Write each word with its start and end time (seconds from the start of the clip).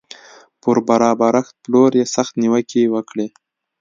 پر 0.61 0.77
برابرښت 0.87 1.53
پلور 1.63 1.91
یې 1.99 2.05
سختې 2.15 2.37
نیوکې 2.41 2.83
وکړې 2.93 3.27